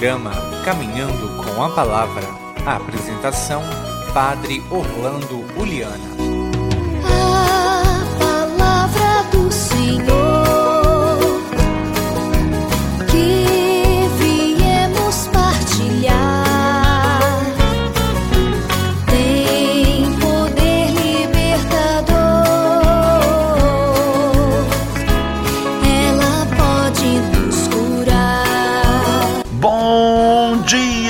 programa 0.00 0.32
Caminhando 0.64 1.28
com 1.44 1.62
a 1.62 1.68
Palavra. 1.68 2.24
A 2.64 2.76
apresentação: 2.76 3.60
Padre 4.14 4.62
Orlando 4.70 5.44
Uliana. 5.60 6.19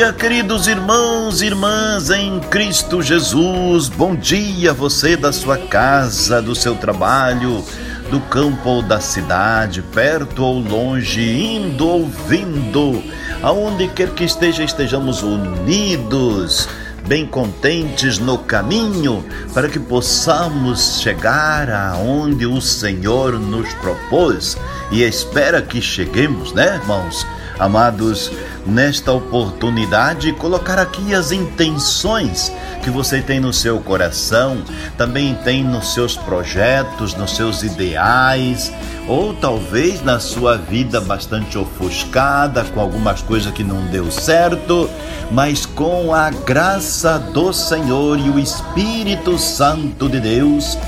Queridos 0.09 0.67
irmãos 0.67 1.43
e 1.43 1.47
irmãs 1.47 2.09
em 2.09 2.41
Cristo 2.41 3.03
Jesus. 3.03 3.91
Bom 3.91 4.17
dia, 4.17 4.73
você 4.73 5.15
da 5.15 5.31
sua 5.31 5.59
casa, 5.59 6.41
do 6.41 6.55
seu 6.55 6.75
trabalho, 6.75 7.63
do 8.11 8.19
campo 8.19 8.67
ou 8.67 8.83
da 8.83 8.99
cidade, 8.99 9.83
perto 9.83 10.43
ou 10.43 10.59
longe, 10.59 11.21
indo 11.21 11.87
ou 11.87 12.09
vindo, 12.09 13.05
aonde 13.43 13.89
quer 13.89 14.09
que 14.15 14.25
esteja, 14.25 14.65
estejamos 14.65 15.23
unidos, 15.23 16.67
bem 17.07 17.27
contentes 17.27 18.19
no 18.19 18.39
caminho, 18.39 19.23
para 19.53 19.69
que 19.69 19.79
possamos 19.79 21.01
chegar 21.03 21.71
aonde 21.71 22.47
o 22.47 22.59
Senhor 22.59 23.39
nos 23.39 23.71
propôs 23.75 24.57
e 24.91 25.03
espera 25.03 25.61
que 25.61 25.83
cheguemos, 25.83 26.55
né, 26.55 26.81
irmãos? 26.81 27.27
Amados, 27.61 28.33
nesta 28.65 29.13
oportunidade, 29.13 30.33
colocar 30.33 30.79
aqui 30.79 31.15
as 31.15 31.31
intenções 31.31 32.51
que 32.83 32.89
você 32.89 33.21
tem 33.21 33.39
no 33.39 33.53
seu 33.53 33.79
coração, 33.81 34.63
também 34.97 35.35
tem 35.45 35.63
nos 35.63 35.93
seus 35.93 36.17
projetos, 36.17 37.15
nos 37.15 37.37
seus 37.37 37.63
ideais, 37.63 38.73
ou 39.07 39.35
talvez 39.35 40.03
na 40.03 40.19
sua 40.19 40.57
vida 40.57 41.03
bastante 41.03 41.59
ofuscada, 41.59 42.65
com 42.65 42.81
algumas 42.81 43.21
coisas 43.21 43.53
que 43.53 43.63
não 43.63 43.85
deu 43.89 44.11
certo, 44.11 44.89
mas 45.31 45.67
com 45.67 46.15
a 46.15 46.31
graça 46.31 47.19
do 47.19 47.53
Senhor 47.53 48.19
e 48.19 48.31
o 48.31 48.39
Espírito 48.39 49.37
Santo 49.37 50.09
de 50.09 50.19
Deus 50.19 50.79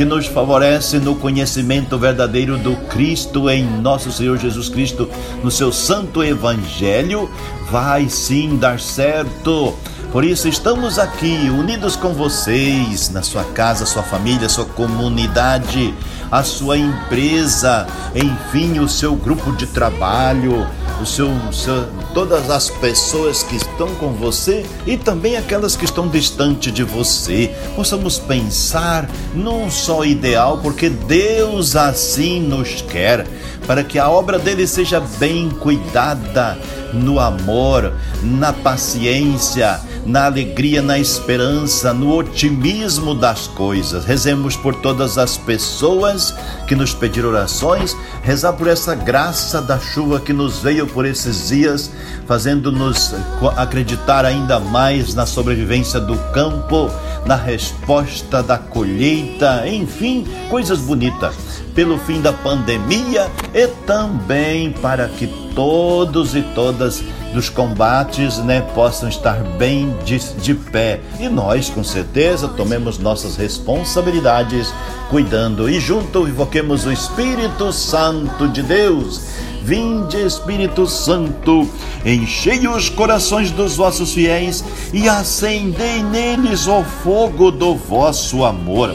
que 0.00 0.04
nos 0.06 0.26
favorece 0.26 0.98
no 0.98 1.14
conhecimento 1.14 1.98
verdadeiro 1.98 2.56
do 2.56 2.74
Cristo 2.88 3.50
em 3.50 3.62
nosso 3.62 4.10
Senhor 4.10 4.38
Jesus 4.38 4.70
Cristo, 4.70 5.06
no 5.44 5.50
seu 5.50 5.70
santo 5.70 6.24
evangelho, 6.24 7.30
vai 7.70 8.08
sim 8.08 8.56
dar 8.56 8.80
certo. 8.80 9.74
Por 10.10 10.24
isso 10.24 10.48
estamos 10.48 10.98
aqui 10.98 11.50
unidos 11.50 11.96
com 11.96 12.14
vocês, 12.14 13.10
na 13.10 13.22
sua 13.22 13.44
casa, 13.44 13.84
sua 13.84 14.02
família, 14.02 14.48
sua 14.48 14.64
comunidade, 14.64 15.92
a 16.32 16.42
sua 16.42 16.78
empresa, 16.78 17.86
enfim, 18.14 18.78
o 18.78 18.88
seu 18.88 19.14
grupo 19.14 19.52
de 19.52 19.66
trabalho, 19.66 20.66
o 21.00 21.06
seu, 21.06 21.28
o 21.28 21.52
seu, 21.52 21.86
todas 22.12 22.50
as 22.50 22.68
pessoas 22.68 23.42
que 23.42 23.56
estão 23.56 23.94
com 23.94 24.12
você 24.12 24.64
e 24.86 24.96
também 24.96 25.36
aquelas 25.36 25.76
que 25.76 25.84
estão 25.84 26.08
distante 26.08 26.70
de 26.70 26.82
você. 26.82 27.54
Possamos 27.74 28.18
pensar 28.18 29.08
num 29.34 29.70
só 29.70 30.04
ideal, 30.04 30.58
porque 30.58 30.88
Deus 30.88 31.76
assim 31.76 32.40
nos 32.40 32.82
quer, 32.82 33.26
para 33.66 33.82
que 33.82 33.98
a 33.98 34.10
obra 34.10 34.38
dele 34.38 34.66
seja 34.66 35.00
bem 35.18 35.48
cuidada 35.48 36.58
no 36.92 37.20
amor, 37.20 37.92
na 38.22 38.52
paciência, 38.52 39.80
na 40.06 40.26
alegria, 40.26 40.82
na 40.82 40.98
esperança, 40.98 41.92
no 41.92 42.16
otimismo 42.16 43.14
das 43.14 43.46
coisas. 43.46 44.04
Rezemos 44.04 44.56
por 44.56 44.74
todas 44.76 45.18
as 45.18 45.36
pessoas 45.36 46.34
que 46.66 46.74
nos 46.74 46.94
pediram 46.94 47.28
orações, 47.28 47.96
rezar 48.22 48.52
por 48.54 48.66
essa 48.66 48.94
graça 48.94 49.60
da 49.60 49.78
chuva 49.78 50.20
que 50.20 50.32
nos 50.32 50.60
veio 50.60 50.86
por 50.86 51.04
esses 51.04 51.48
dias, 51.48 51.90
fazendo-nos 52.26 53.14
acreditar 53.56 54.24
ainda 54.24 54.58
mais 54.58 55.14
na 55.14 55.26
sobrevivência 55.26 56.00
do 56.00 56.16
campo, 56.32 56.90
na 57.26 57.36
resposta 57.36 58.42
da 58.42 58.58
colheita, 58.58 59.66
enfim, 59.66 60.26
coisas 60.48 60.78
bonitas. 60.80 61.34
Pelo 61.74 61.98
fim 61.98 62.20
da 62.20 62.32
pandemia 62.32 63.30
e 63.54 63.66
também 63.86 64.72
para 64.72 65.08
que 65.08 65.26
todos 65.60 66.34
e 66.34 66.40
todas 66.40 67.04
dos 67.34 67.50
combates 67.50 68.38
né, 68.38 68.62
possam 68.74 69.10
estar 69.10 69.36
bem 69.58 69.94
de, 70.06 70.18
de 70.36 70.54
pé. 70.54 71.00
E 71.18 71.28
nós, 71.28 71.68
com 71.68 71.84
certeza, 71.84 72.48
tomemos 72.48 72.98
nossas 72.98 73.36
responsabilidades 73.36 74.72
cuidando 75.10 75.68
e 75.68 75.78
junto 75.78 76.26
invoquemos 76.26 76.86
o 76.86 76.90
Espírito 76.92 77.74
Santo 77.74 78.48
de 78.48 78.62
Deus. 78.62 79.20
Vinde, 79.62 80.16
Espírito 80.16 80.86
Santo, 80.86 81.68
enchei 82.06 82.66
os 82.66 82.88
corações 82.88 83.50
dos 83.50 83.76
vossos 83.76 84.14
fiéis 84.14 84.64
e 84.94 85.10
acendei 85.10 86.02
neles 86.02 86.66
o 86.66 86.82
fogo 86.82 87.50
do 87.50 87.74
vosso 87.74 88.46
amor. 88.46 88.94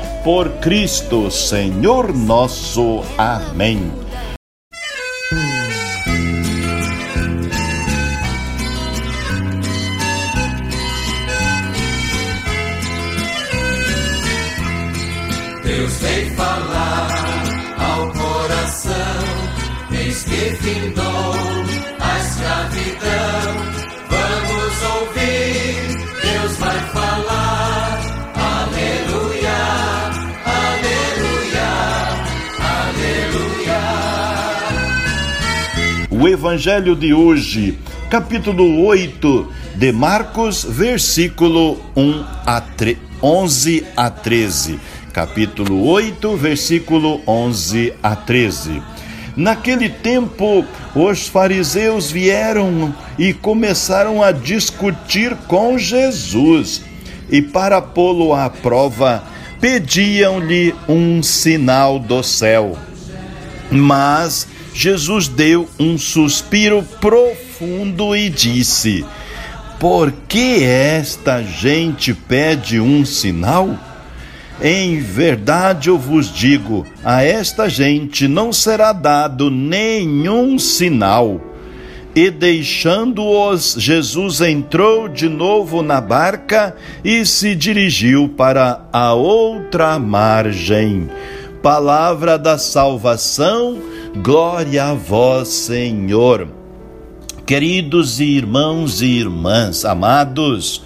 por 0.23 0.49
Cristo, 0.59 1.29
Senhor 1.31 2.13
nosso. 2.13 3.03
Amém. 3.17 4.00
O 36.21 36.27
Evangelho 36.27 36.95
de 36.95 37.15
hoje, 37.15 37.79
capítulo 38.07 38.85
8 38.85 39.51
de 39.73 39.91
Marcos, 39.91 40.63
versículo 40.63 41.79
1 41.97 42.23
a 42.45 42.61
3, 42.61 42.97
11 43.23 43.85
a 43.97 44.07
13 44.07 44.79
capítulo 45.11 45.83
8, 45.87 46.37
versículo 46.37 47.21
11 47.25 47.95
a 48.03 48.15
13. 48.15 48.83
Naquele 49.35 49.89
tempo, 49.89 50.63
os 50.93 51.27
fariseus 51.27 52.11
vieram 52.11 52.93
e 53.17 53.33
começaram 53.33 54.21
a 54.21 54.31
discutir 54.31 55.35
com 55.47 55.75
Jesus, 55.75 56.83
e 57.31 57.41
para 57.41 57.81
pô-lo 57.81 58.31
à 58.31 58.47
prova, 58.47 59.23
pediam-lhe 59.59 60.75
um 60.87 61.23
sinal 61.23 61.97
do 61.97 62.21
céu. 62.21 62.77
Mas 63.71 64.50
Jesus 64.73 65.27
deu 65.27 65.67
um 65.79 65.97
suspiro 65.97 66.83
profundo 66.99 68.15
e 68.15 68.29
disse: 68.29 69.05
Por 69.79 70.11
que 70.27 70.63
esta 70.63 71.43
gente 71.43 72.13
pede 72.13 72.79
um 72.79 73.05
sinal? 73.05 73.77
Em 74.61 74.99
verdade 74.99 75.89
eu 75.89 75.97
vos 75.97 76.31
digo: 76.31 76.85
a 77.03 77.23
esta 77.23 77.67
gente 77.67 78.27
não 78.27 78.53
será 78.53 78.93
dado 78.93 79.49
nenhum 79.49 80.59
sinal. 80.59 81.41
E 82.13 82.29
deixando-os, 82.29 83.75
Jesus 83.77 84.41
entrou 84.41 85.07
de 85.07 85.29
novo 85.29 85.81
na 85.81 86.01
barca 86.01 86.75
e 87.05 87.25
se 87.25 87.55
dirigiu 87.55 88.27
para 88.27 88.85
a 88.91 89.13
outra 89.13 89.97
margem. 89.97 91.09
Palavra 91.63 92.37
da 92.37 92.57
salvação, 92.57 93.79
glória 94.15 94.85
a 94.85 94.93
vós, 94.93 95.47
Senhor. 95.47 96.47
Queridos 97.45 98.19
irmãos 98.19 99.01
e 99.01 99.05
irmãs, 99.07 99.85
amados, 99.85 100.83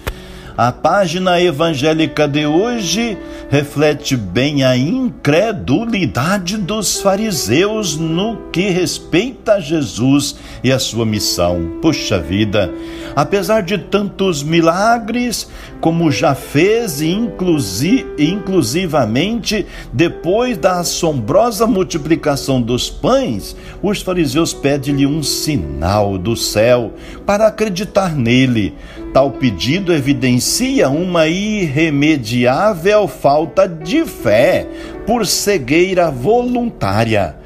A 0.56 0.72
página 0.72 1.38
evangélica 1.38 2.26
de 2.26 2.46
hoje 2.46 3.18
reflete 3.50 4.16
bem 4.16 4.64
a 4.64 4.74
incredulidade 4.74 6.56
dos 6.56 6.98
fariseus 7.02 7.98
no 7.98 8.48
que 8.50 8.70
respeita 8.70 9.56
a 9.56 9.60
Jesus 9.60 10.36
e 10.64 10.72
a 10.72 10.78
sua 10.78 11.04
missão. 11.04 11.78
Puxa 11.82 12.18
vida, 12.18 12.72
apesar 13.14 13.60
de 13.60 13.76
tantos 13.76 14.42
milagres, 14.42 15.46
como 15.78 16.10
já 16.10 16.34
fez, 16.34 17.02
inclusi 17.02 18.06
inclusivamente 18.18 19.66
depois 19.92 20.56
da 20.56 20.80
assombrosa 20.80 21.66
multiplicação 21.66 22.62
dos 22.62 22.88
pães, 22.88 23.54
os 23.82 24.00
fariseus 24.00 24.54
pedem-lhe 24.54 25.06
um 25.06 25.22
sinal 25.22 26.16
do 26.16 26.34
céu 26.34 26.94
para 27.26 27.46
acreditar 27.46 28.16
nele. 28.16 28.74
Tal 29.12 29.30
pedido 29.30 29.92
evidencia 29.92 30.88
uma 30.90 31.26
irremediável 31.26 33.08
falta 33.08 33.66
de 33.66 34.04
fé 34.04 34.66
por 35.06 35.26
cegueira 35.26 36.10
voluntária. 36.10 37.36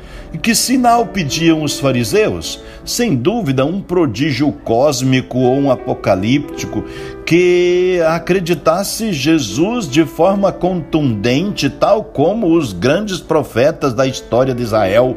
Que 0.42 0.54
sinal 0.54 1.06
pediam 1.06 1.62
os 1.62 1.80
fariseus? 1.80 2.62
Sem 2.84 3.16
dúvida, 3.16 3.64
um 3.64 3.80
prodígio 3.80 4.50
cósmico 4.52 5.38
ou 5.38 5.54
um 5.56 5.70
apocalíptico 5.70 6.84
que 7.30 8.02
acreditasse 8.08 9.12
Jesus 9.12 9.88
de 9.88 10.04
forma 10.04 10.50
contundente, 10.50 11.70
tal 11.70 12.02
como 12.02 12.56
os 12.58 12.72
grandes 12.72 13.20
profetas 13.20 13.94
da 13.94 14.04
história 14.04 14.52
de 14.52 14.64
Israel. 14.64 15.16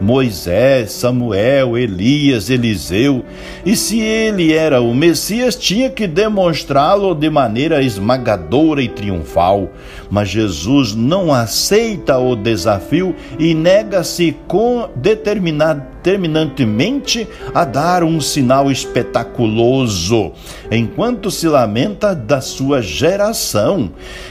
Moisés, 0.00 0.90
Samuel, 0.90 1.78
Elias, 1.78 2.50
Eliseu. 2.50 3.24
E 3.64 3.76
se 3.76 4.00
ele 4.00 4.52
era 4.52 4.80
o 4.80 4.92
Messias, 4.92 5.54
tinha 5.54 5.88
que 5.88 6.08
demonstrá-lo 6.08 7.14
de 7.14 7.30
maneira 7.30 7.80
esmagadora 7.80 8.82
e 8.82 8.88
triunfal. 8.88 9.70
Mas 10.10 10.30
Jesus 10.30 10.96
não 10.96 11.32
aceita 11.32 12.18
o 12.18 12.34
desafio 12.34 13.14
e 13.38 13.54
nega-se 13.54 14.36
com 14.48 14.90
determinado 14.96 15.91
terminantemente 16.02 17.26
a 17.54 17.64
dar 17.64 18.02
um 18.02 18.20
sinal 18.20 18.70
espetaculoso, 18.70 20.32
enquanto 20.70 21.30
se 21.30 21.46
lamenta 21.48 22.14
da 22.14 22.40
sua 22.40 22.82
geração. 22.82 23.90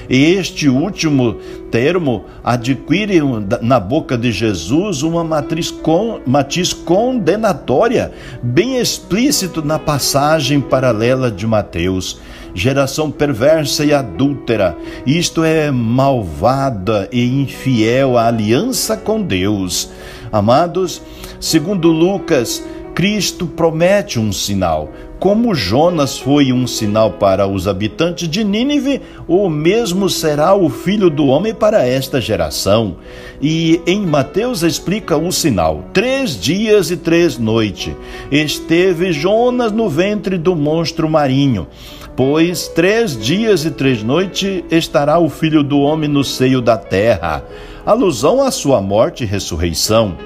E 0.10 0.34
este 0.34 0.68
último 0.68 1.38
termo 1.72 2.26
adquire 2.44 3.20
na 3.62 3.80
boca 3.80 4.18
de 4.18 4.32
Jesus 4.32 5.02
uma 5.04 5.24
matriz 5.24 5.72
com, 5.72 6.20
matiz 6.26 6.74
condenatória, 6.74 8.12
bem 8.44 8.78
explícito 8.78 9.64
na 9.64 9.80
passagem 9.80 10.60
paralela 10.60 11.32
de 11.32 11.48
Mateus. 11.48 12.20
Geração 12.54 13.10
perversa 13.10 13.86
e 13.86 13.94
adúltera, 13.94 14.78
isto 15.06 15.44
é, 15.44 15.72
malvada 15.72 17.08
e 17.12 17.26
infiel 17.26 18.18
à 18.18 18.28
aliança 18.28 18.98
com 18.98 19.22
Deus. 19.22 19.90
Amados, 20.32 21.02
segundo 21.40 21.90
Lucas, 21.90 22.64
Cristo 22.94 23.48
promete 23.48 24.20
um 24.20 24.32
sinal. 24.34 24.90
Como 25.20 25.54
Jonas 25.54 26.18
foi 26.18 26.52
um 26.52 26.66
sinal 26.66 27.12
para 27.12 27.48
os 27.48 27.68
habitantes 27.68 28.28
de 28.28 28.44
Nínive, 28.44 29.02
o 29.28 29.50
mesmo 29.50 30.10
será 30.10 30.56
o 30.56 30.70
filho 30.70 31.10
do 31.10 31.28
homem 31.28 31.54
para 31.54 31.86
esta 31.86 32.20
geração. 32.20 32.98
E 33.40 33.80
em 33.86 34.02
Mateus 34.02 34.64
explica 34.64 35.16
o 35.16 35.32
sinal: 35.32 35.86
três 35.94 36.40
dias 36.40 36.90
e 36.90 36.98
três 36.98 37.38
noites 37.38 37.94
esteve 38.32 39.14
Jonas 39.14 39.72
no 39.72 39.88
ventre 39.88 40.38
do 40.38 40.56
monstro 40.56 41.08
marinho. 41.08 41.68
Pois 42.16 42.68
três 42.68 43.18
dias 43.18 43.66
e 43.66 43.72
três 43.72 44.04
noites 44.04 44.64
estará 44.70 45.18
o 45.18 45.30
filho 45.30 45.64
do 45.64 45.80
homem 45.80 46.10
no 46.10 46.24
seio 46.24 46.62
da 46.62 46.78
terra. 46.78 47.44
Alusão 47.86 48.42
à 48.42 48.52
sua 48.52 48.82
morte 48.82 49.24
e 49.24 49.28
ressurreição 49.28 50.18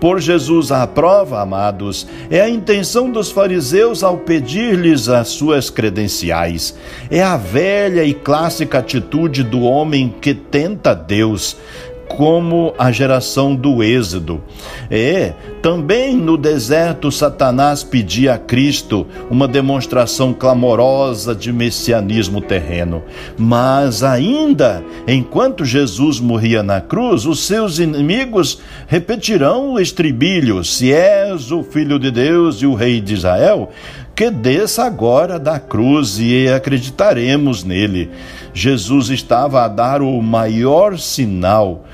por 0.00 0.18
Jesus 0.18 0.72
à 0.72 0.86
prova, 0.86 1.42
amados, 1.42 2.06
é 2.30 2.40
a 2.40 2.48
intenção 2.48 3.10
dos 3.10 3.30
fariseus 3.30 4.02
ao 4.02 4.16
pedir-lhes 4.16 5.10
as 5.10 5.28
suas 5.28 5.68
credenciais. 5.68 6.74
É 7.10 7.22
a 7.22 7.36
velha 7.36 8.02
e 8.02 8.14
clássica 8.14 8.78
atitude 8.78 9.44
do 9.44 9.60
homem 9.60 10.12
que 10.18 10.32
tenta 10.32 10.94
Deus 10.94 11.54
como 12.16 12.74
a 12.76 12.90
geração 12.90 13.54
do 13.54 13.82
Êxodo. 13.82 14.42
É, 14.90 15.32
também 15.62 16.16
no 16.16 16.36
deserto, 16.36 17.10
Satanás 17.10 17.84
pedia 17.84 18.34
a 18.34 18.38
Cristo 18.38 19.06
uma 19.30 19.46
demonstração 19.46 20.32
clamorosa 20.32 21.34
de 21.34 21.52
messianismo 21.52 22.40
terreno. 22.40 23.02
Mas 23.38 24.02
ainda, 24.02 24.82
enquanto 25.06 25.64
Jesus 25.64 26.18
morria 26.18 26.62
na 26.62 26.80
cruz, 26.80 27.26
os 27.26 27.46
seus 27.46 27.78
inimigos 27.78 28.60
repetirão 28.86 29.72
o 29.72 29.80
estribilho: 29.80 30.64
Se 30.64 30.92
és 30.92 31.52
o 31.52 31.62
Filho 31.62 31.98
de 31.98 32.10
Deus 32.10 32.56
e 32.56 32.66
o 32.66 32.74
Rei 32.74 33.00
de 33.00 33.14
Israel, 33.14 33.70
que 34.20 34.30
desça 34.30 34.84
agora 34.84 35.38
da 35.38 35.58
cruz 35.58 36.18
e 36.18 36.46
acreditaremos 36.46 37.64
nele. 37.64 38.10
Jesus 38.52 39.08
estava 39.08 39.64
a 39.64 39.66
dar 39.66 40.02
o 40.02 40.20
maior 40.20 40.98
sinal 40.98 41.86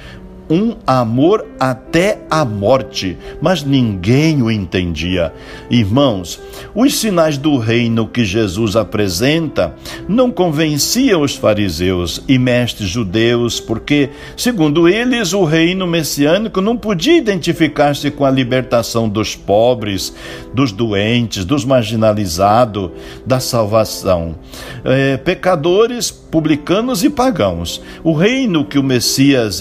um 0.48 0.76
amor 0.86 1.46
até 1.58 2.18
a 2.30 2.44
morte, 2.44 3.16
mas 3.40 3.64
ninguém 3.64 4.42
o 4.42 4.50
entendia. 4.50 5.32
Irmãos, 5.70 6.40
os 6.74 6.98
sinais 6.98 7.36
do 7.36 7.56
reino 7.56 8.06
que 8.06 8.24
Jesus 8.24 8.76
apresenta 8.76 9.74
não 10.08 10.30
convenciam 10.30 11.22
os 11.22 11.34
fariseus 11.34 12.22
e 12.28 12.38
mestres 12.38 12.88
judeus, 12.88 13.58
porque, 13.60 14.10
segundo 14.36 14.88
eles, 14.88 15.32
o 15.32 15.44
reino 15.44 15.86
messiânico 15.86 16.60
não 16.60 16.76
podia 16.76 17.16
identificar-se 17.16 18.10
com 18.10 18.24
a 18.24 18.30
libertação 18.30 19.08
dos 19.08 19.34
pobres, 19.34 20.14
dos 20.54 20.72
doentes, 20.72 21.44
dos 21.44 21.64
marginalizados, 21.64 22.90
da 23.24 23.40
salvação. 23.40 24.36
É, 24.84 25.16
pecadores, 25.16 26.10
publicanos 26.10 27.02
e 27.02 27.10
pagãos. 27.10 27.82
O 28.04 28.12
reino 28.12 28.64
que 28.64 28.78
o 28.78 28.82
Messias 28.82 29.60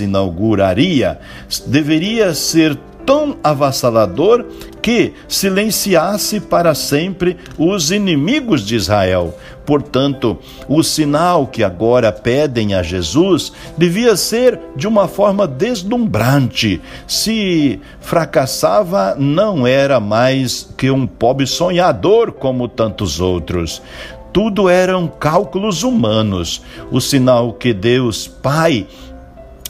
deveria 1.65 2.33
ser 2.33 2.77
tão 3.05 3.37
avassalador 3.43 4.45
que 4.81 5.13
silenciasse 5.27 6.39
para 6.39 6.73
sempre 6.73 7.37
os 7.57 7.91
inimigos 7.91 8.65
de 8.65 8.75
Israel. 8.75 9.37
Portanto, 9.65 10.37
o 10.67 10.83
sinal 10.83 11.47
que 11.47 11.63
agora 11.63 12.11
pedem 12.11 12.75
a 12.75 12.83
Jesus 12.83 13.51
devia 13.77 14.15
ser 14.15 14.59
de 14.75 14.87
uma 14.87 15.07
forma 15.07 15.47
deslumbrante. 15.47 16.81
Se 17.07 17.79
fracassava, 17.99 19.15
não 19.17 19.65
era 19.65 19.99
mais 19.99 20.69
que 20.77 20.91
um 20.91 21.07
pobre 21.07 21.47
sonhador 21.47 22.31
como 22.31 22.67
tantos 22.67 23.19
outros 23.19 23.81
tudo 24.31 24.67
eram 24.67 25.07
cálculos 25.07 25.83
humanos. 25.83 26.61
O 26.91 26.99
sinal 26.99 27.53
que 27.53 27.73
Deus 27.73 28.27
Pai 28.27 28.85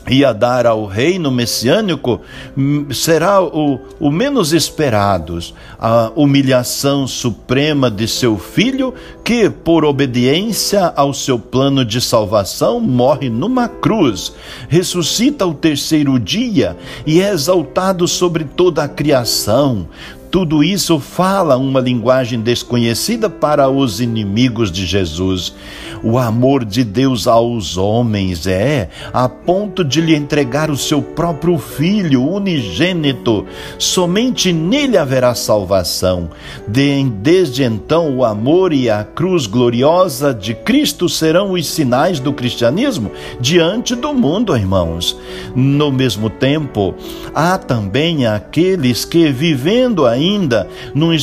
ia 0.10 0.34
dar 0.34 0.66
ao 0.66 0.86
reino 0.86 1.32
messiânico 1.32 2.22
hum, 2.58 2.88
será 2.92 3.42
o, 3.42 3.80
o 4.00 4.12
menos 4.12 4.54
esperado, 4.54 5.40
a 5.80 6.12
humilhação 6.16 7.08
suprema 7.08 7.90
de 7.90 8.08
seu 8.08 8.38
filho, 8.38 8.94
que, 9.24 9.50
por 9.50 9.84
obediência 9.84 10.94
ao 10.96 11.14
seu 11.14 11.40
plano 11.40 11.84
de 11.84 12.00
salvação, 12.00 12.80
morre 12.80 13.30
numa 13.30 13.68
cruz, 13.68 14.34
ressuscita 14.70 15.46
o 15.46 15.54
terceiro 15.54 16.20
dia 16.20 16.78
e 17.06 17.22
é 17.22 17.32
exaltado 17.32 18.08
sobre 18.08 18.44
toda 18.44 18.84
a 18.84 18.88
criação. 18.88 19.88
Tudo 20.36 20.62
isso 20.62 21.00
fala 21.00 21.56
uma 21.56 21.80
linguagem 21.80 22.42
desconhecida 22.42 23.30
para 23.30 23.70
os 23.70 24.02
inimigos 24.02 24.70
de 24.70 24.86
Jesus. 24.86 25.56
O 26.04 26.18
amor 26.18 26.64
de 26.66 26.84
Deus 26.84 27.28
aos 27.28 27.78
homens 27.78 28.48
é 28.48 28.90
a 29.14 29.28
ponto 29.28 29.84
de 29.84 30.02
lhe 30.02 30.16
entregar 30.16 30.70
o 30.70 30.78
seu 30.78 31.02
próprio 31.02 31.58
Filho 31.58 32.24
unigênito. 32.24 33.46
Somente 33.78 34.52
nele 34.52 34.98
haverá 34.98 35.34
salvação. 35.34 36.30
Desde 36.68 37.64
então, 37.64 38.18
o 38.18 38.24
amor 38.24 38.74
e 38.74 38.90
a 38.90 39.04
cruz 39.04 39.48
gloriosa 39.48 40.34
de 40.34 40.54
Cristo 40.54 41.08
serão 41.10 41.52
os 41.52 41.68
sinais 41.68 42.20
do 42.20 42.34
cristianismo 42.34 43.12
diante 43.40 43.96
do 43.96 44.14
mundo, 44.14 44.56
irmãos. 44.56 45.18
No 45.56 45.92
mesmo 45.92 46.30
tempo, 46.30 46.96
há 47.34 47.58
também 47.58 48.26
aqueles 48.26 49.06
que, 49.06 49.32
vivendo 49.32 50.06
ainda 50.06 50.68
num, 50.94 51.16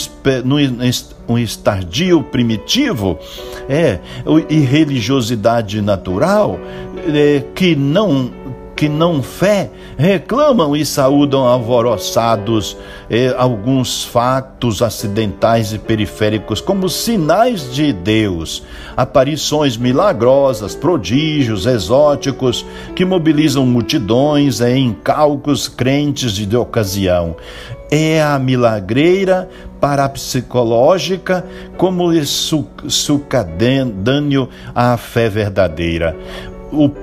num, 0.44 0.58
um 1.28 1.38
estardio 1.38 2.22
primitivo, 2.22 3.18
é, 3.68 3.98
e 4.48 4.58
religiosidade 4.60 5.80
natural, 5.80 6.58
é, 7.06 7.44
que 7.54 7.76
não 7.76 8.30
que 8.82 8.88
não 8.88 9.22
fé 9.22 9.70
reclamam 9.96 10.74
e 10.74 10.84
saúdam 10.84 11.44
alvoroçados 11.44 12.76
eh, 13.08 13.32
alguns 13.38 14.02
fatos 14.02 14.82
acidentais 14.82 15.72
e 15.72 15.78
periféricos 15.78 16.60
como 16.60 16.88
sinais 16.88 17.72
de 17.72 17.92
Deus, 17.92 18.64
aparições 18.96 19.76
milagrosas, 19.76 20.74
prodígios 20.74 21.64
exóticos 21.64 22.66
que 22.96 23.04
mobilizam 23.04 23.64
multidões 23.64 24.60
em 24.60 24.92
cálculos 24.92 25.68
crentes 25.68 26.32
de 26.32 26.56
ocasião. 26.56 27.36
É 27.88 28.20
a 28.20 28.36
milagreira 28.36 29.48
parapsicológica 29.82 31.44
como 31.76 32.14
sucedâneo 32.88 34.48
à 34.72 34.96
fé 34.96 35.28
verdadeira. 35.28 36.16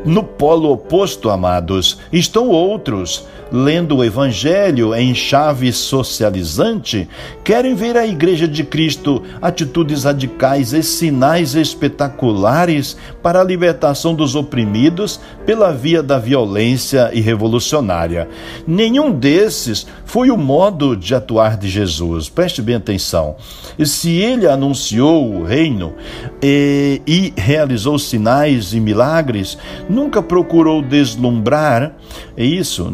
No 0.03 0.23
polo 0.23 0.71
oposto, 0.71 1.29
amados, 1.29 1.99
estão 2.11 2.49
outros 2.49 3.25
lendo 3.51 3.97
o 3.97 4.03
Evangelho 4.03 4.93
em 4.93 5.13
chave 5.13 5.71
socializante, 5.71 7.07
querem 7.43 7.73
ver 7.73 7.97
a 7.97 8.05
Igreja 8.05 8.47
de 8.47 8.63
Cristo 8.63 9.23
atitudes 9.41 10.03
radicais 10.03 10.73
e 10.73 10.83
sinais 10.83 11.55
espetaculares 11.55 12.95
para 13.21 13.41
a 13.41 13.43
libertação 13.43 14.13
dos 14.13 14.35
oprimidos 14.35 15.19
pela 15.45 15.71
via 15.71 16.03
da 16.03 16.19
violência 16.19 17.09
e 17.13 17.21
revolucionária. 17.21 18.27
Nenhum 18.67 19.11
desses 19.11 19.87
foi 20.05 20.29
o 20.31 20.37
modo 20.37 20.95
de 20.95 21.13
atuar 21.13 21.57
de 21.57 21.69
Jesus. 21.69 22.29
Preste 22.29 22.61
bem 22.61 22.75
atenção. 22.75 23.35
Se 23.83 24.11
ele 24.11 24.47
anunciou 24.47 25.33
o 25.33 25.43
reino 25.43 25.93
e, 26.41 27.01
e 27.07 27.33
realizou 27.37 27.97
sinais 27.97 28.73
e 28.73 28.79
milagres, 28.79 29.57
nunca 29.89 30.21
procurou 30.21 30.81
deslumbrar 30.81 31.93
isso 32.37 32.91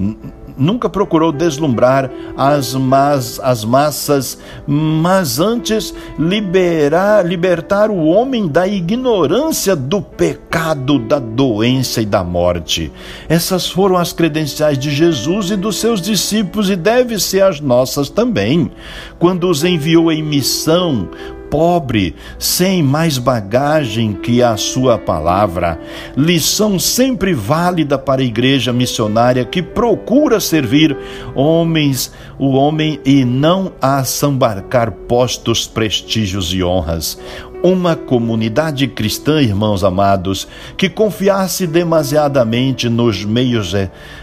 nunca 0.58 0.90
procurou 0.90 1.32
deslumbrar 1.32 2.10
as, 2.38 2.74
mas, 2.74 3.40
as 3.42 3.64
massas, 3.66 4.38
mas 4.66 5.40
antes 5.40 5.94
liberar, 6.18 7.26
libertar 7.26 7.90
o 7.90 8.06
homem 8.06 8.48
da 8.48 8.68
ignorância 8.68 9.76
do 9.76 10.02
pecado, 10.02 11.00
da 11.00 11.20
doença 11.20 12.02
e 12.02 12.06
da 12.06 12.24
morte. 12.24 12.92
Essas 13.28 13.70
foram 13.70 13.98
as 13.98 14.14
credenciais 14.14 14.78
de 14.78 14.90
Jesus 14.90 15.52
e 15.52 15.56
dos 15.56 15.78
seus 15.78 16.02
discípulos 16.02 16.70
e 16.70 16.76
devem 16.76 17.20
ser 17.20 17.44
as 17.44 17.60
nossas 17.60 18.10
também. 18.10 18.72
Quando 19.20 19.50
os 19.50 19.64
enviou 19.64 20.12
em 20.12 20.24
missão, 20.24 21.10
pobre, 21.50 22.16
sem 22.38 22.82
mais 22.84 23.18
bagagem 23.18 24.14
que 24.14 24.42
a 24.42 24.58
sua 24.58 24.98
palavra. 24.98 25.80
Lição 26.16 26.78
sempre 26.78 27.34
válida 27.34 27.98
para 27.98 28.22
a 28.22 28.26
igreja 28.26 28.74
missionária 28.74 29.46
que 29.46 29.62
procura 29.62 30.40
servir 30.40 30.96
homens, 31.34 32.12
o 32.38 32.52
homem 32.52 33.00
e 33.06 33.24
não 33.24 33.72
assambarcar 33.82 34.92
postos, 34.92 35.68
prestígios 35.68 36.54
e 36.54 36.64
honras 36.64 37.18
uma 37.64 37.96
comunidade 37.96 38.88
cristã, 38.88 39.42
irmãos 39.42 39.84
amados, 39.84 40.48
que 40.78 40.90
confiasse 40.90 41.66
demasiadamente 41.66 42.90
nos 42.90 43.26
meios 43.26 43.74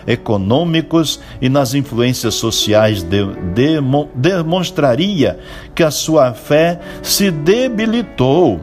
econômicos 0.06 1.20
e 1.40 1.48
nas 1.48 1.74
influências 1.74 2.34
sociais 2.34 3.02
de, 3.02 3.24
de, 3.54 3.80
demonstraria 4.14 5.38
que 5.74 5.82
a 5.82 5.90
sua 5.90 6.32
fé 6.32 6.80
se 7.02 7.30
debilitou 7.30 8.60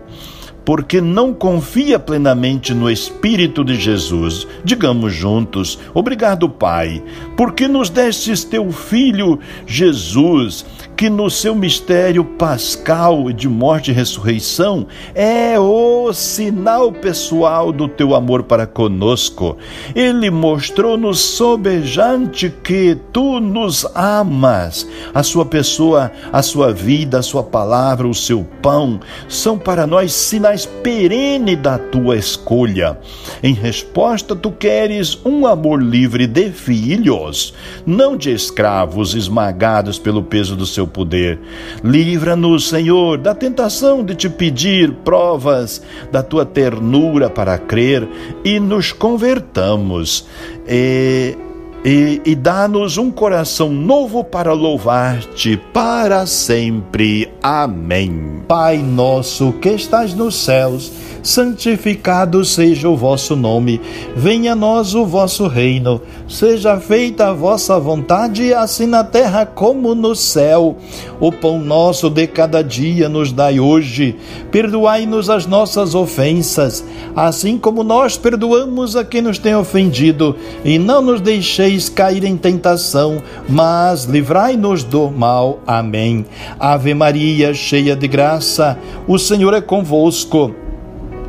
porque 0.63 1.01
não 1.01 1.33
confia 1.33 1.97
plenamente 1.97 2.73
no 2.73 2.89
Espírito 2.89 3.63
de 3.63 3.75
Jesus. 3.75 4.47
Digamos 4.63 5.13
juntos: 5.13 5.79
Obrigado, 5.93 6.49
Pai, 6.49 7.03
porque 7.35 7.67
nos 7.67 7.89
destes 7.89 8.43
teu 8.43 8.71
Filho 8.71 9.39
Jesus, 9.65 10.65
que 10.95 11.09
no 11.09 11.29
seu 11.29 11.55
mistério 11.55 12.23
pascal 12.23 13.31
de 13.31 13.47
morte 13.47 13.91
e 13.91 13.93
ressurreição 13.93 14.85
é 15.15 15.59
o 15.59 16.11
sinal 16.13 16.91
pessoal 16.91 17.71
do 17.71 17.87
teu 17.87 18.13
amor 18.13 18.43
para 18.43 18.67
conosco. 18.67 19.57
Ele 19.95 20.29
mostrou-nos 20.29 21.19
sobejante 21.19 22.53
que 22.63 22.97
tu 23.11 23.39
nos 23.39 23.85
amas. 23.95 24.87
A 25.13 25.23
sua 25.23 25.45
pessoa, 25.45 26.11
a 26.31 26.41
sua 26.41 26.73
vida, 26.73 27.19
a 27.19 27.23
sua 27.23 27.43
palavra, 27.43 28.07
o 28.07 28.13
seu 28.13 28.45
pão 28.61 28.99
são 29.27 29.57
para 29.57 29.87
nós 29.87 30.11
sinais 30.11 30.58
mais 30.59 30.65
perene 30.65 31.55
da 31.55 31.77
tua 31.77 32.17
escolha. 32.17 32.97
Em 33.41 33.53
resposta, 33.53 34.35
tu 34.35 34.51
queres 34.51 35.17
um 35.23 35.45
amor 35.45 35.81
livre 35.81 36.27
de 36.27 36.49
filhos, 36.49 37.53
não 37.85 38.17
de 38.17 38.31
escravos 38.31 39.15
esmagados 39.15 39.97
pelo 39.97 40.23
peso 40.23 40.55
do 40.55 40.65
seu 40.65 40.85
poder. 40.85 41.39
Livra-nos, 41.83 42.67
Senhor, 42.67 43.17
da 43.17 43.33
tentação 43.33 44.03
de 44.03 44.15
te 44.15 44.29
pedir 44.29 44.91
provas 45.05 45.81
da 46.11 46.21
tua 46.21 46.45
ternura 46.45 47.29
para 47.29 47.57
crer 47.57 48.07
e 48.43 48.59
nos 48.59 48.91
convertamos. 48.91 50.27
E 50.67 51.37
e, 51.83 52.21
e 52.25 52.35
dá-nos 52.35 52.97
um 52.97 53.09
coração 53.09 53.69
novo 53.69 54.23
para 54.23 54.53
louvar-te 54.53 55.57
para 55.73 56.25
sempre. 56.25 57.29
Amém. 57.41 58.41
Pai 58.47 58.77
nosso 58.77 59.53
que 59.53 59.69
estás 59.69 60.13
nos 60.13 60.35
céus, 60.35 60.91
santificado 61.21 62.43
seja 62.43 62.89
o 62.89 62.97
vosso 62.97 63.35
nome. 63.35 63.79
Venha 64.15 64.53
a 64.53 64.55
nós 64.55 64.95
o 64.95 65.05
vosso 65.05 65.47
reino. 65.47 66.01
Seja 66.27 66.79
feita 66.79 67.27
a 67.27 67.33
vossa 67.33 67.79
vontade, 67.79 68.53
assim 68.53 68.85
na 68.85 69.03
terra 69.03 69.45
como 69.45 69.93
no 69.95 70.15
céu. 70.15 70.77
O 71.19 71.31
pão 71.31 71.59
nosso 71.59 72.09
de 72.09 72.27
cada 72.27 72.63
dia 72.63 73.07
nos 73.07 73.31
dai 73.31 73.59
hoje. 73.59 74.15
Perdoai-nos 74.51 75.29
as 75.29 75.45
nossas 75.45 75.93
ofensas, 75.93 76.83
assim 77.15 77.57
como 77.57 77.83
nós 77.83 78.17
perdoamos 78.17 78.95
a 78.95 79.03
quem 79.03 79.21
nos 79.21 79.37
tem 79.37 79.55
ofendido, 79.55 80.35
e 80.65 80.79
não 80.79 81.01
nos 81.01 81.21
deixeis 81.21 81.68
deixeis 81.69 81.87
cair 81.87 82.23
em 82.23 82.35
tentação, 82.35 83.21
mas 83.47 84.05
livrai-nos 84.05 84.83
do 84.83 85.09
mal. 85.11 85.59
Amém. 85.67 86.25
Ave 86.59 86.93
Maria, 86.95 87.53
cheia 87.53 87.95
de 87.95 88.07
graça, 88.07 88.77
o 89.07 89.19
Senhor 89.19 89.53
é 89.53 89.61
convosco. 89.61 90.53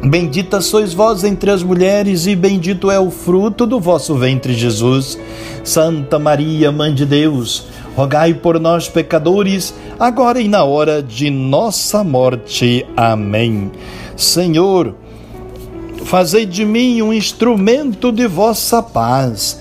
Bendita 0.03 0.63
sois 0.63 0.95
vós 0.95 1.25
entre 1.25 1.51
as 1.51 1.63
mulheres, 1.63 2.27
e 2.27 2.35
bendito 2.35 2.91
é 2.91 2.99
o 2.99 3.11
fruto 3.11 3.67
do 3.67 3.79
vosso 3.79 4.15
ventre, 4.15 4.55
Jesus. 4.55 5.19
Santa 5.63 6.19
Maria, 6.19 6.73
Mãe 6.73 6.95
de 6.95 7.05
Deus, 7.05 7.67
rogai 7.95 8.33
por 8.33 8.59
nós, 8.59 8.89
pecadores, 8.89 9.75
agora 9.99 10.41
e 10.41 10.49
na 10.49 10.65
hora 10.65 11.03
de 11.03 11.29
nossa 11.29 12.03
morte. 12.03 12.87
Amém. 12.97 13.71
Senhor, 14.17 14.95
fazei 16.05 16.47
de 16.47 16.65
mim 16.65 17.03
um 17.03 17.13
instrumento 17.13 18.11
de 18.11 18.27
vossa 18.27 18.83
paz 18.83 19.61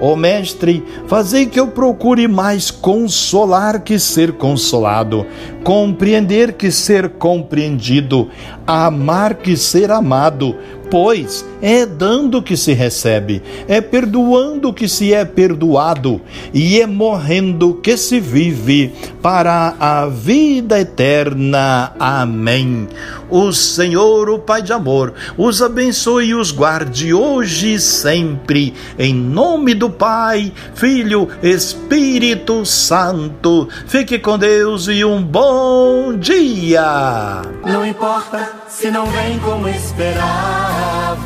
Ó 0.00 0.12
oh, 0.12 0.16
Mestre, 0.16 0.84
fazei 1.08 1.46
que 1.46 1.58
eu 1.58 1.66
procure 1.66 2.28
mais 2.28 2.70
consolar 2.70 3.80
que 3.80 3.98
ser 3.98 4.32
consolado, 4.32 5.26
compreender 5.64 6.52
que 6.52 6.70
ser 6.70 7.08
compreendido, 7.10 8.28
amar 8.64 9.34
que 9.34 9.56
ser 9.56 9.90
amado, 9.90 10.56
pois 10.90 11.44
é 11.60 11.84
dando 11.84 12.42
que 12.42 12.56
se 12.56 12.72
recebe, 12.72 13.42
é 13.66 13.80
perdoando 13.80 14.72
que 14.72 14.88
se 14.88 15.12
é 15.12 15.24
perdoado, 15.24 16.20
e 16.52 16.80
é 16.80 16.86
morrendo 16.86 17.74
que 17.74 17.96
se 17.96 18.20
vive 18.20 18.92
para 19.22 19.74
a 19.78 20.06
vida 20.06 20.78
eterna. 20.78 21.92
Amém. 21.98 22.88
O 23.30 23.52
Senhor, 23.52 24.30
o 24.30 24.38
Pai 24.38 24.62
de 24.62 24.72
amor, 24.72 25.12
os 25.36 25.60
abençoe 25.60 26.28
e 26.28 26.34
os 26.34 26.50
guarde 26.50 27.12
hoje 27.12 27.74
e 27.74 27.80
sempre, 27.80 28.72
em 28.98 29.14
nome 29.14 29.74
do 29.74 29.90
Pai, 29.90 30.52
Filho, 30.74 31.28
Espírito 31.42 32.64
Santo. 32.64 33.68
Fique 33.86 34.18
com 34.18 34.38
Deus 34.38 34.88
e 34.88 35.04
um 35.04 35.22
bom 35.22 36.16
dia. 36.16 37.42
Não 37.64 37.84
importa 37.84 38.67
se 38.68 38.90
não 38.90 39.06
vem 39.06 39.38
como 39.40 39.68
esperava. 39.68 41.18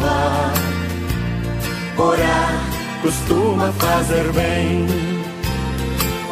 Orar 1.98 2.70
costuma 3.02 3.72
fazer 3.72 4.32
bem. 4.32 4.86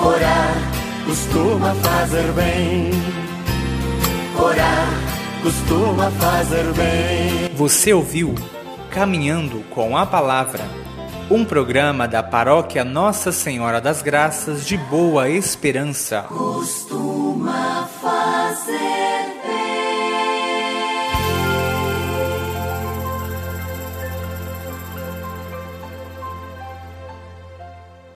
Orar 0.02 0.54
costuma 1.06 1.74
fazer 1.74 2.32
bem. 2.32 2.90
orar 4.38 4.88
costuma 5.42 6.10
fazer 6.12 6.72
bem. 6.72 7.54
Você 7.54 7.92
ouviu 7.92 8.34
Caminhando 8.90 9.62
com 9.70 9.96
a 9.96 10.04
Palavra, 10.04 10.64
um 11.30 11.44
programa 11.44 12.08
da 12.08 12.24
Paróquia 12.24 12.84
Nossa 12.84 13.30
Senhora 13.30 13.80
das 13.80 14.02
Graças 14.02 14.66
de 14.66 14.76
Boa 14.76 15.28
Esperança. 15.28 16.22
Costuma 16.22 17.86